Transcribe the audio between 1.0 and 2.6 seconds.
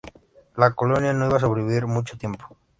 no iba a sobrevivir mucho tiempo.